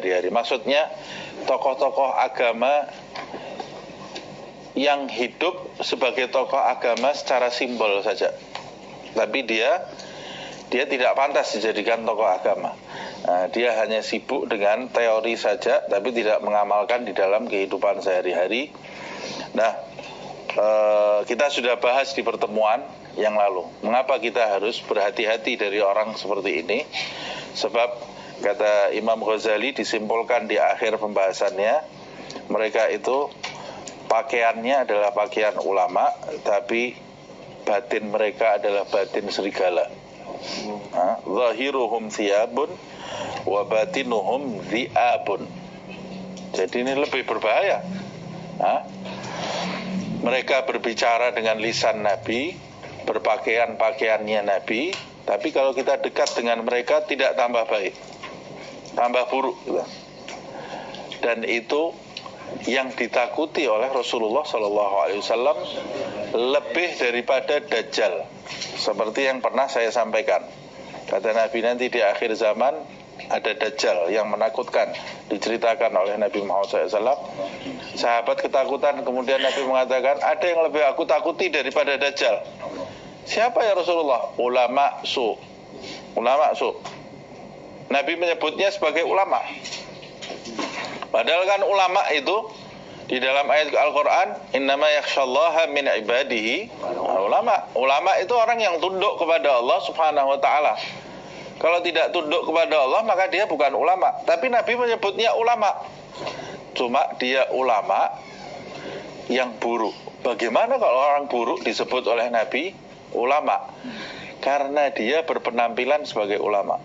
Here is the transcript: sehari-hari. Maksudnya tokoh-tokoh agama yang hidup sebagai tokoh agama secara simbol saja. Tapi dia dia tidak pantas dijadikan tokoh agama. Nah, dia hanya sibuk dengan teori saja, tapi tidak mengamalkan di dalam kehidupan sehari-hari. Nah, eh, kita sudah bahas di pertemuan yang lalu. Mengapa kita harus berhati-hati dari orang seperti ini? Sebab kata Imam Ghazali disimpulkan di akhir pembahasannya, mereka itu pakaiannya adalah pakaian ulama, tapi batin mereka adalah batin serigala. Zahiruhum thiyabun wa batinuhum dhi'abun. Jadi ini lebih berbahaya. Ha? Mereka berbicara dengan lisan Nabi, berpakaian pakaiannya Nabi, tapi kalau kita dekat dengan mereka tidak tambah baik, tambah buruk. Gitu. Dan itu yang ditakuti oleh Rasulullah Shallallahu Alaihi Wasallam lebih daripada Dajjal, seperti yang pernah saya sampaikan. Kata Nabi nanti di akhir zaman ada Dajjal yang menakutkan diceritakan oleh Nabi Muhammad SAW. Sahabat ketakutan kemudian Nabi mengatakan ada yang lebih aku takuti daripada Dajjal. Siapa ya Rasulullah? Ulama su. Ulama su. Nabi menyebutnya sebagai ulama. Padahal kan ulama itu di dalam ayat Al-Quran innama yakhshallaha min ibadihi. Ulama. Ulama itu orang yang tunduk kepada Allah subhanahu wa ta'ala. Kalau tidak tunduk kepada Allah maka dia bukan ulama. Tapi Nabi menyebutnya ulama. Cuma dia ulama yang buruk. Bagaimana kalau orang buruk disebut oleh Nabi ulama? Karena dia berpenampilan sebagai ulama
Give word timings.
sehari-hari. 0.00 0.32
Maksudnya 0.32 0.88
tokoh-tokoh 1.44 2.16
agama 2.16 2.88
yang 4.72 5.12
hidup 5.12 5.76
sebagai 5.84 6.32
tokoh 6.32 6.56
agama 6.56 7.12
secara 7.12 7.52
simbol 7.52 8.00
saja. 8.00 8.32
Tapi 9.12 9.44
dia 9.44 9.84
dia 10.72 10.88
tidak 10.88 11.12
pantas 11.12 11.52
dijadikan 11.52 12.08
tokoh 12.08 12.24
agama. 12.24 12.72
Nah, 13.20 13.52
dia 13.52 13.76
hanya 13.76 14.00
sibuk 14.00 14.48
dengan 14.48 14.88
teori 14.88 15.36
saja, 15.36 15.84
tapi 15.84 16.16
tidak 16.16 16.40
mengamalkan 16.40 17.04
di 17.04 17.12
dalam 17.12 17.44
kehidupan 17.44 18.00
sehari-hari. 18.00 18.72
Nah, 19.52 19.76
eh, 20.56 21.18
kita 21.28 21.52
sudah 21.52 21.76
bahas 21.76 22.16
di 22.16 22.24
pertemuan 22.24 22.80
yang 23.18 23.36
lalu. 23.36 23.66
Mengapa 23.84 24.16
kita 24.22 24.46
harus 24.56 24.80
berhati-hati 24.80 25.58
dari 25.58 25.82
orang 25.82 26.16
seperti 26.16 26.64
ini? 26.64 26.86
Sebab 27.58 28.19
kata 28.40 28.96
Imam 28.96 29.20
Ghazali 29.20 29.76
disimpulkan 29.76 30.48
di 30.48 30.56
akhir 30.56 30.96
pembahasannya, 30.96 31.84
mereka 32.48 32.88
itu 32.88 33.30
pakaiannya 34.10 34.88
adalah 34.88 35.14
pakaian 35.14 35.54
ulama, 35.62 36.10
tapi 36.42 36.96
batin 37.62 38.10
mereka 38.10 38.58
adalah 38.58 38.88
batin 38.88 39.28
serigala. 39.30 39.86
Zahiruhum 41.22 42.08
thiyabun 42.08 42.72
wa 43.46 43.62
batinuhum 43.68 44.64
dhi'abun. 44.66 45.46
Jadi 46.50 46.76
ini 46.82 46.98
lebih 46.98 47.22
berbahaya. 47.28 47.84
Ha? 48.58 48.76
Mereka 50.20 50.68
berbicara 50.68 51.32
dengan 51.32 51.62
lisan 51.62 52.02
Nabi, 52.02 52.52
berpakaian 53.08 53.78
pakaiannya 53.80 54.44
Nabi, 54.44 54.92
tapi 55.24 55.54
kalau 55.54 55.72
kita 55.72 56.02
dekat 56.02 56.34
dengan 56.36 56.60
mereka 56.66 57.06
tidak 57.06 57.38
tambah 57.38 57.64
baik, 57.70 57.94
tambah 58.94 59.24
buruk. 59.30 59.56
Gitu. 59.66 59.82
Dan 61.20 61.44
itu 61.44 61.92
yang 62.66 62.90
ditakuti 62.90 63.70
oleh 63.70 63.86
Rasulullah 63.94 64.42
Shallallahu 64.42 64.94
Alaihi 65.06 65.20
Wasallam 65.22 65.56
lebih 66.34 66.98
daripada 66.98 67.62
Dajjal, 67.62 68.26
seperti 68.74 69.30
yang 69.30 69.38
pernah 69.38 69.70
saya 69.70 69.94
sampaikan. 69.94 70.42
Kata 71.06 71.30
Nabi 71.34 71.58
nanti 71.62 71.86
di 71.90 72.02
akhir 72.02 72.34
zaman 72.34 72.74
ada 73.30 73.52
Dajjal 73.54 74.10
yang 74.10 74.26
menakutkan 74.26 74.90
diceritakan 75.30 75.94
oleh 75.94 76.18
Nabi 76.18 76.42
Muhammad 76.42 76.90
SAW. 76.90 77.18
Sahabat 77.94 78.42
ketakutan 78.42 79.06
kemudian 79.06 79.38
Nabi 79.38 79.62
mengatakan 79.66 80.18
ada 80.18 80.46
yang 80.46 80.66
lebih 80.66 80.82
aku 80.86 81.06
takuti 81.06 81.52
daripada 81.52 81.94
Dajjal. 81.94 82.42
Siapa 83.30 83.62
ya 83.62 83.78
Rasulullah? 83.78 84.34
Ulama 84.42 85.06
su. 85.06 85.38
Ulama 86.18 86.50
su. 86.58 86.74
Nabi 87.90 88.14
menyebutnya 88.14 88.70
sebagai 88.70 89.02
ulama. 89.02 89.42
Padahal 91.10 91.42
kan 91.42 91.60
ulama 91.66 92.06
itu 92.14 92.46
di 93.10 93.18
dalam 93.18 93.50
ayat 93.50 93.74
Al-Quran 93.74 94.54
innama 94.54 94.86
yakhshallaha 95.02 95.66
min 95.74 95.90
ibadihi. 95.98 96.70
Ulama. 97.18 97.66
Ulama 97.74 98.14
itu 98.22 98.30
orang 98.38 98.62
yang 98.62 98.78
tunduk 98.78 99.18
kepada 99.18 99.58
Allah 99.58 99.82
subhanahu 99.82 100.30
wa 100.30 100.38
ta'ala. 100.38 100.78
Kalau 101.58 101.82
tidak 101.82 102.14
tunduk 102.14 102.46
kepada 102.46 102.78
Allah 102.78 103.02
maka 103.02 103.26
dia 103.26 103.50
bukan 103.50 103.74
ulama. 103.74 104.22
Tapi 104.22 104.46
Nabi 104.54 104.78
menyebutnya 104.78 105.34
ulama. 105.34 105.74
Cuma 106.78 107.10
dia 107.18 107.50
ulama 107.50 108.14
yang 109.26 109.58
buruk. 109.58 109.98
Bagaimana 110.22 110.78
kalau 110.78 111.10
orang 111.10 111.26
buruk 111.26 111.66
disebut 111.66 112.06
oleh 112.06 112.30
Nabi 112.30 112.70
ulama? 113.18 113.66
Karena 114.38 114.94
dia 114.94 115.26
berpenampilan 115.26 116.06
sebagai 116.06 116.38
ulama 116.38 116.78